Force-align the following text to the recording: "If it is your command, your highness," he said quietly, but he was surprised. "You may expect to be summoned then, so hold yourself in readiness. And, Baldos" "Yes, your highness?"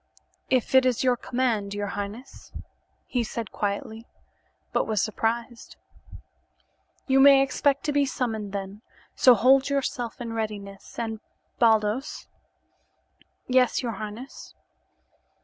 "If 0.49 0.73
it 0.73 0.83
is 0.83 1.03
your 1.03 1.15
command, 1.15 1.75
your 1.75 1.89
highness," 1.89 2.51
he 3.05 3.23
said 3.23 3.51
quietly, 3.51 4.07
but 4.73 4.85
he 4.85 4.89
was 4.89 4.99
surprised. 4.99 5.75
"You 7.05 7.19
may 7.19 7.43
expect 7.43 7.83
to 7.83 7.91
be 7.91 8.07
summoned 8.07 8.51
then, 8.51 8.81
so 9.15 9.35
hold 9.35 9.69
yourself 9.69 10.19
in 10.19 10.33
readiness. 10.33 10.97
And, 10.97 11.19
Baldos" 11.59 12.25
"Yes, 13.47 13.83
your 13.83 13.91
highness?" 13.91 14.55